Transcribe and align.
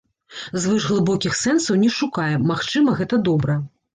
Звышглыбокіх 0.61 1.33
сэнсаў 1.41 1.77
не 1.83 1.91
шукаем, 1.97 2.49
магчыма, 2.53 2.97
гэта 3.03 3.23
добра. 3.31 3.61